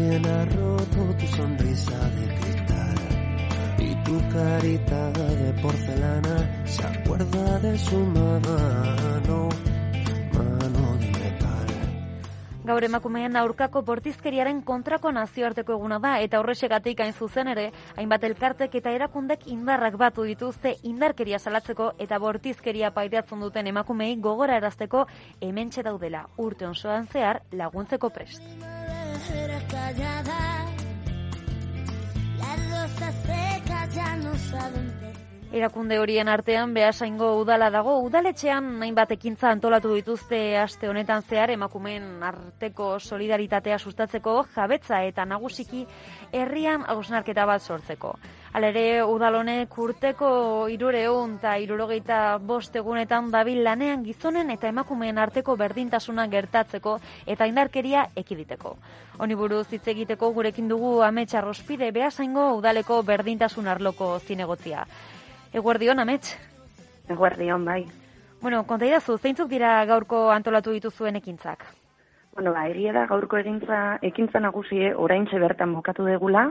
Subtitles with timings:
[0.00, 2.94] alguien ha roto tu sonrisa de cristal
[3.78, 9.48] y tu carita de porcelana se acuerda de su mano,
[10.32, 11.66] mano de metal.
[12.64, 18.74] Gaur emakumeen aurkako bortizkeriaren kontrako nazioarteko eguna da eta horrexegatik hain zuzen ere, hainbat elkartek
[18.74, 25.06] eta erakundek indarrak batu dituzte indarkeria salatzeko eta bortizkeria pairatzen duten emakumei gogora erazteko
[25.40, 28.79] hementxe daudela urte onsoan zehar laguntzeko prest.
[29.28, 30.64] Era callada,
[32.38, 35.00] las rosas secas ya no saben.
[35.52, 42.22] Erakunde horien artean behasaingo udala dago, udaletxean hainbat ekintza antolatu dituzte aste honetan zehar emakumeen
[42.22, 45.86] arteko solidaritatea sustatzeko jabetza eta nagusiki
[46.32, 48.14] herrian hausnarketa bat sortzeko.
[48.50, 50.28] Halere, udalonek urteko
[50.74, 56.96] irureun eta irurogeita bost egunetan dabil lanean gizonen eta emakumeen arteko berdintasuna gertatzeko
[57.30, 58.74] eta indarkeria ekiditeko.
[59.22, 64.82] Honi buruz hitz egiteko gurekin dugu amets arrospide behasaingo udaleko berdintasun arloko zinegotzia.
[65.52, 66.34] Eguerdion, amets?
[67.08, 67.84] Eguerdion, bai.
[68.42, 71.68] Bueno, konta idazu, zeintzuk dira gaurko antolatu dituzuen ekintzak?
[72.32, 76.44] Bueno, ba, egia da gaurko egintza, ekintza nagusie oraintxe bertan bokatu degula.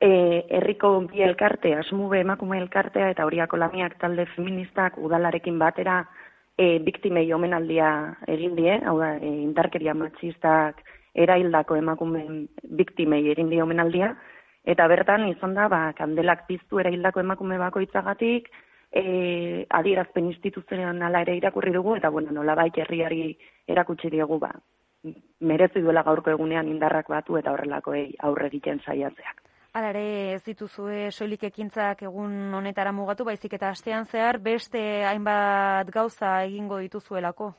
[0.00, 0.10] E,
[0.58, 5.98] herriko bi elkarte, asmube emakume elkartea eta horiako lamiak talde feministak udalarekin batera
[6.56, 7.90] e, biktimei omenaldia
[8.32, 10.80] egin die, hau da, e, indarkeria matxistak
[11.14, 12.42] eraildako emakumeen
[12.80, 14.14] biktimei egin die omenaldia,
[14.64, 18.48] eta bertan izan da, ba, kandelak piztu eraildako emakume bakoitzagatik,
[18.90, 23.34] e, adierazpen instituzionala ere irakurri dugu, eta bueno, nolabait herriari
[23.68, 24.54] erakutsi diegu, ba,
[25.40, 29.40] merezi duela gaurko egunean indarrak batu eta horrelakoei aurre egiten saiatzeak.
[29.72, 36.40] Alare ez dituzue soilik ekintzak egun honetara mugatu, baizik eta astean zehar beste hainbat gauza
[36.44, 37.52] egingo dituzuelako.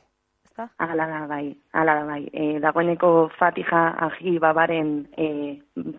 [0.46, 0.68] Ezta?
[0.84, 2.26] Hala da bai, hala da bai.
[2.34, 5.28] E, dagoeneko Fatija Agi Babaren e,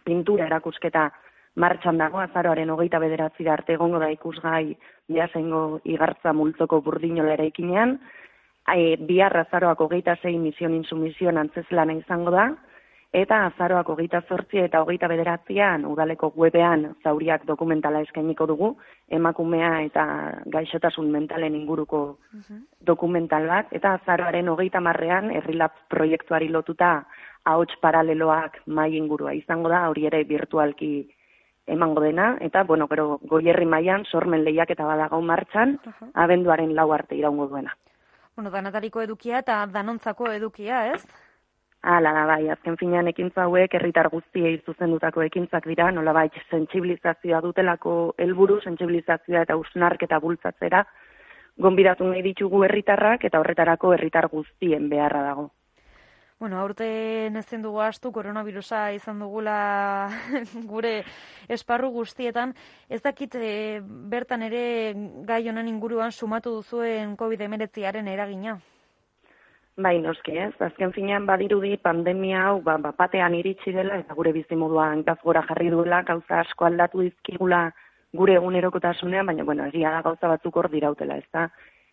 [0.04, 1.08] pintura erakusketa
[1.56, 4.76] martxan dago, azaroaren hogeita bederatzi arte egongo da ikusgai
[5.08, 7.98] biasengo igartza multzoko burdinola eraikinean,
[8.68, 12.50] e, bihar azaroak hogeita zei mision insumision antzeslana izango da,
[13.12, 18.70] eta azaroak hogeita zortzi eta hogeita bederatzean udaleko webean zauriak dokumentala eskainiko dugu,
[19.10, 20.04] emakumea eta
[20.54, 22.02] gaixotasun mentalen inguruko
[22.80, 27.02] dokumental bat, eta azaroaren hogeita marrean herrilab proiektuari lotuta
[27.44, 30.94] ahots paraleloak mai ingurua izango da, hori ere virtualki
[31.66, 35.78] emango dena, eta, bueno, gero, goierri mailan sormen lehiak eta badago martxan,
[36.14, 37.76] abenduaren lau arte iraungo duena.
[38.36, 41.02] Bueno, danatariko edukia eta danontzako edukia, ez?
[41.82, 47.94] Hala da bai, azken finean ekintza hauek herritar guztiei zuzendutako ekintzak dira, nolabait sentsibilizazioa dutelako
[48.24, 50.84] helburu, sentsibilizazioa eta usnarketa bultzatzera,
[51.66, 55.50] gonbidatu nahi ditugu herritarrak eta horretarako herritar guztien beharra dago.
[56.42, 60.08] Bueno, aurten ezin dugu astu koronavirusa izan dugula
[60.72, 60.90] gure
[61.56, 62.50] esparru guztietan.
[62.90, 63.50] Ez dakit e,
[64.10, 64.62] bertan ere
[65.28, 68.56] gai honen inguruan sumatu duzuen COVID-19aren eragina.
[69.86, 70.50] Bai, noski ez.
[70.66, 75.70] Azken finean badirudi pandemia hau ba, bapatean iritsi dela eta gure bizimodua hankaz gora jarri
[75.70, 77.68] duela, gauza asko aldatu dizkigula
[78.18, 81.46] gure egunerokotasunean, baina bueno, egia da gauza batzuk hor dirautela, ez da?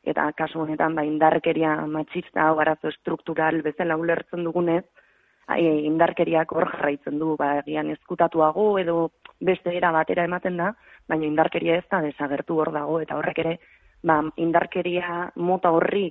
[0.08, 4.86] Eta kasu honetan, ba, indarkeria matxista hau arazo struktural bezala ulertzen dugunez,
[5.48, 10.72] ai, indarkeriak hor jarraitzen du, ba, egian ezkutatuago edo beste era batera ematen da,
[11.08, 13.56] baina indarkeria ez da desagertu hor dago, eta horrek ere,
[14.04, 16.10] ba, indarkeria mota horri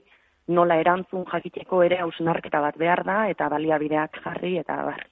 [0.48, 5.04] nola erantzun jakiteko ere hausnarketa bat behar da, eta baliabideak jarri, eta bar.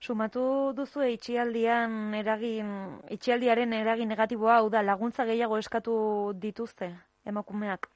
[0.00, 2.70] Sumatu duzu itxialdian eragin,
[3.10, 5.96] itxialdiaren eragin negatiboa, hau da laguntza gehiago eskatu
[6.36, 6.92] dituzte
[7.26, 7.88] emakumeak?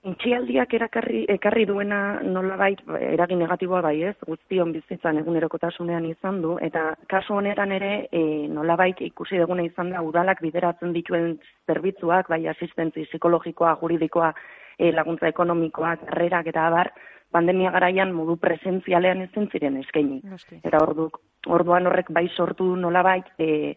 [0.00, 6.94] Itxialdiak erakarri, ekarri duena nolabait eragin negatiboa bai ez, guztion bizitzan egunerokotasunean izan du, eta
[7.10, 11.34] kasu honetan ere e, nolabait ikusi duguna izan da udalak bideratzen dituen
[11.68, 14.32] zerbitzuak, bai asistentzi psikologikoa, juridikoa,
[14.78, 16.94] e, laguntza ekonomikoa, karrerak eta abar,
[17.30, 20.22] pandemia garaian modu presentzialean ezin ziren eskaini.
[20.62, 23.74] Eta orduk orduan horrek bai sortu nolabait, e,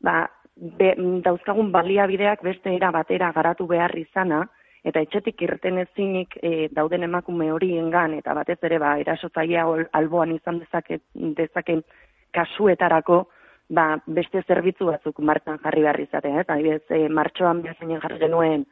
[0.00, 0.22] ba,
[0.56, 0.94] be,
[1.28, 4.46] dauzkagun baliabideak beste era batera garatu behar izana,
[4.88, 9.64] eta etxetik irten ezinik e, dauden emakume horiengan eta batez ere ba erasotzailea
[10.00, 11.82] alboan izan dezake dezaken
[12.32, 13.26] kasuetarako
[13.68, 16.46] ba, beste zerbitzu batzuk martxan jarri behar izatea, ez?
[16.48, 18.64] Adibidez, e, martxoan behazeinen jarri genuen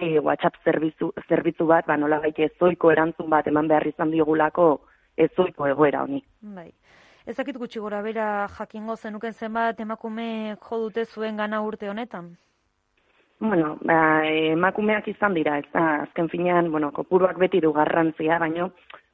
[0.00, 4.68] e, WhatsApp zerbitzu, zerbitzu bat, ba, nola ezoiko erantzun bat eman behar izan diogulako
[5.16, 6.22] ezoiko egoera honi.
[6.40, 6.70] Bai.
[7.26, 12.36] Ez dakit gutxi gora bera jakingo zenuken zenbat emakume jo dute zuen gana urte honetan?
[13.44, 18.70] Bueno, ba, emakumeak izan dira, ez da, azken finean, bueno, kopuruak beti du garrantzia, baino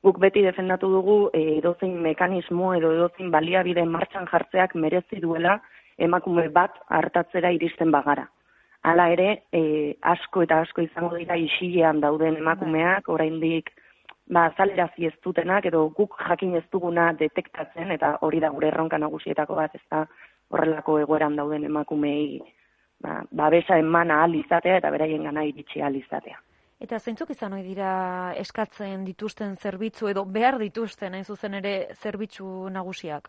[0.07, 5.57] guk beti defendatu dugu e, edozein mekanismo edo edozein baliabide martxan jartzeak merezi duela
[5.99, 8.29] emakume bat hartatzera iristen bagara.
[8.87, 9.65] Hala ere, e,
[10.13, 13.75] asko eta asko izango dira isilean dauden emakumeak, oraindik
[14.29, 19.03] ba, zalerazi ez dutenak, edo guk jakin ez duguna detektatzen, eta hori da gure erronka
[19.09, 20.07] nagusietako bat, ez da
[20.55, 22.41] horrelako egoeran dauden emakumei
[23.01, 26.41] ba, babesa eman ahal izatea eta beraien gana iritsi ahal izatea.
[26.81, 27.91] Eta zeintzuk izan ohi dira
[28.41, 33.29] eskatzen dituzten zerbitzu edo behar dituzten hain zuzen ere zerbitzu nagusiak?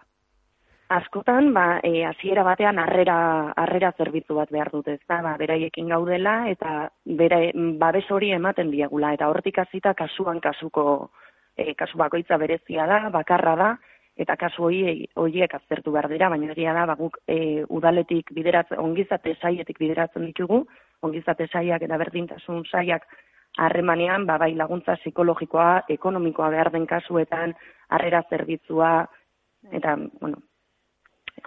[0.91, 3.17] Askotan, ba, e, hasiera batean harrera,
[3.55, 5.21] harrera zerbitzu bat behar dute, ezta?
[5.23, 10.85] Ba, beraiekin gaudela eta bere babes hori ematen diagula eta hortik hasita kasuan kasuko
[11.55, 13.69] e, kasu bakoitza berezia da, bakarra da
[14.17, 18.79] eta kasu hori horiek aztertu behar dira, baina egia da ba, guk e, udaletik bideratzen
[18.79, 20.65] ongizate saietik bideratzen ditugu,
[21.01, 23.07] ongizate saiak eta berdintasun saiak
[23.57, 27.55] harremanean ba, bai laguntza psikologikoa, ekonomikoa behar den kasuetan,
[27.89, 28.91] harrera zerbitzua
[29.71, 30.37] eta bueno,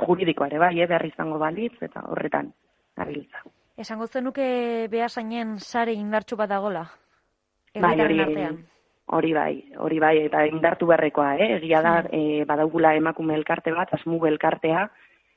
[0.00, 2.52] juridikoa ere bai, eh, behar izango balitz, eta horretan,
[2.96, 3.42] gabiltza.
[3.76, 6.84] Esango zenuke behasainen sare indartsu bat dagola?
[7.74, 8.60] Bai, hori, artean.
[9.06, 11.50] Hori bai, hori bai, eta indartu beharrekoa, eh?
[11.58, 14.88] egia da, eh, badaugula emakume elkarte bat, asmu elkartea,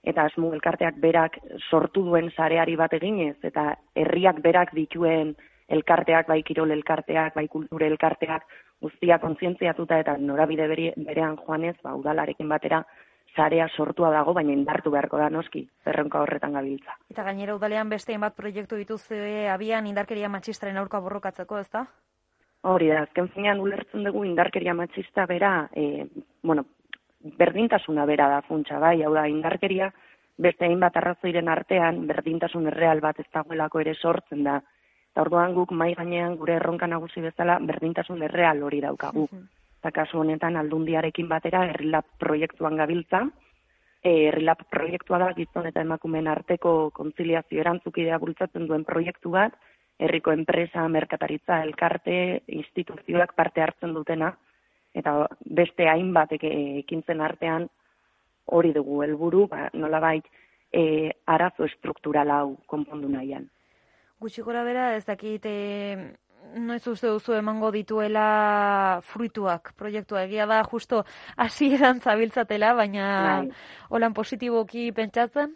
[0.07, 1.37] eta asmu elkarteak berak
[1.69, 5.35] sortu duen sareari bat eginez, eta herriak berak dituen
[5.67, 8.45] elkarteak, bai kirol elkarteak, bai kulture elkarteak,
[8.81, 12.85] guztia kontzientziatuta eta norabide berean joanez, ba, udalarekin batera,
[13.35, 16.95] sarea sortua dago, baina indartu beharko da noski, zerronka horretan gabiltza.
[17.11, 21.85] Eta gainera udalean beste hainbat proiektu dituzue abian indarkeria matxistaren aurka borrokatzeko, ezta?
[22.63, 26.07] Hori da, azken finean ulertzen dugu indarkeria matxista bera, e,
[26.43, 26.65] bueno,
[27.37, 29.91] berdintasuna bera da funtsa, bai, hau da, indarkeria
[30.37, 34.59] beste hainbat arrazoiren artean berdintasun erreal bat ez dagoelako ere sortzen da.
[35.11, 39.25] Eta orduan guk mai gainean gure erronka nagusi bezala berdintasun erreal hori daukagu.
[39.81, 43.23] Eta kasu honetan aldundiarekin batera herrilab proiektuan gabiltza.
[44.03, 49.57] E, herrilab proiektua da gizon eta emakumeen arteko kontziliazio erantzukidea bultzatzen duen proiektu bat,
[49.99, 54.31] herriko enpresa, merkataritza, elkarte, instituzioak parte hartzen dutena,
[54.97, 57.67] eta beste hainbat ekintzen artean
[58.45, 60.25] hori dugu helburu, ba, nolabait
[60.71, 63.49] e, arazo estruktural hau konpondu nahian.
[64.19, 65.97] Gutxi gora bera, ez dakit, e,
[66.55, 70.23] noiz uste duzu emango dituela fruituak proiektua.
[70.25, 71.03] Egia da, justo
[71.37, 73.49] hasieran zabiltzatela, baina Bai.
[73.89, 75.53] holan positiboki pentsatzen?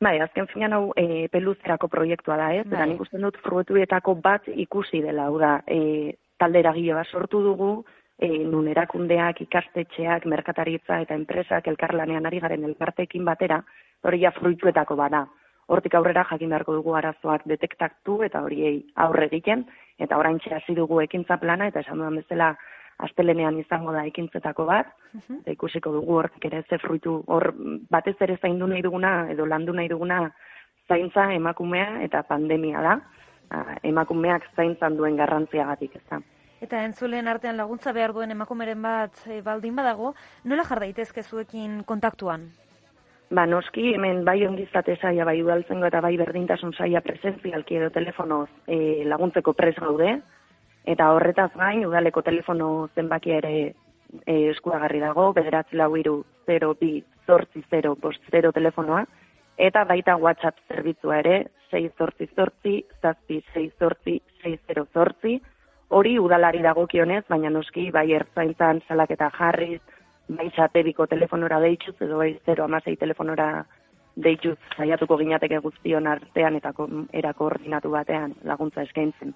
[0.00, 2.66] Bai, azken finean hau e, peluzerako proiektua da, ez?
[2.66, 2.88] Eta Bai.
[2.90, 7.70] nik uste dut fruetuetako bat ikusi dela, hau da, e, talde eragile bat sortu dugu,
[8.18, 13.62] e, nun erakundeak, ikastetxeak, merkataritza eta enpresak elkarlanean ari garen elkarteekin batera,
[14.04, 15.26] hori ja fruituetako bada.
[15.66, 19.64] Hortik aurrera jakin beharko dugu arazoak detektatu eta horiei aurre egiten,
[19.98, 22.52] eta oraintxe hasi dugu ekintza plana, eta esan dudan bezala
[22.98, 27.52] astelenean izango da ekintzetako bat, eta ikusiko dugu hortik ere ze fruitu, hor
[27.90, 30.30] batez ere zaindu nahi duguna, edo landu nahi duguna
[30.88, 33.00] zaintza emakumea eta pandemia da,
[33.50, 36.18] Ah, emakumeak zaintzan duen garrantziagatik, ez da.
[36.64, 41.82] Eta entzulen artean laguntza behar duen emakumeren bat e, baldin badago, nola jar daitezke zuekin
[41.86, 42.48] kontaktuan?
[43.30, 48.48] Ba, noski, hemen bai ongizate saia, bai udaltzengo eta bai berdintasun saia presentzialki edo telefonoz
[48.66, 50.16] e, laguntzeko pres gaude,
[50.86, 53.54] eta horretaz gain, udaleko telefono zenbakia ere
[54.26, 59.04] e, eskuagarri dago, bederatzi lau iru 0 bi zortzi 0 bost 0 telefonoa,
[59.58, 61.36] eta baita WhatsApp zerbitzua ere,
[61.70, 65.40] 6 zortzi zortzi, zazpi 6 zortzi 6 zortzi,
[65.88, 69.80] hori udalari dagokionez, baina noski bai ertzaintzan salaketa jarriz,
[70.28, 73.64] bai satebiko telefonora deituz, edo bai 0 amasei telefonora
[74.16, 79.34] deituz saiatuko ginateke guztion artean eta ko- era koordinatu batean laguntza eskaintzen.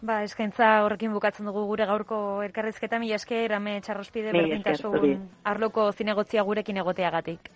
[0.00, 6.44] Ba, eskaintza horrekin bukatzen dugu gure gaurko elkarrizketa, mila esker, ame txarrospide berdintasun arloko zinegotzia
[6.48, 7.50] gurekin egoteagatik.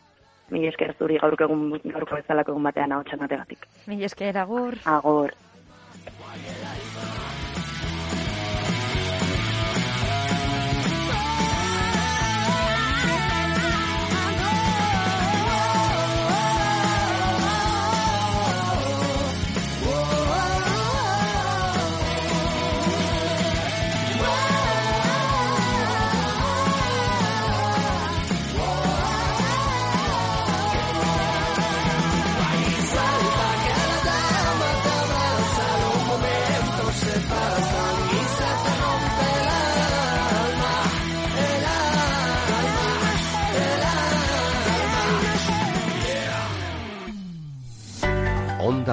[0.52, 3.64] Mila esker zuri gaurko egun gaurko bezalako egun batean ahotsan ategatik.
[3.88, 4.76] Mila esker, agur.
[4.84, 5.32] Agor.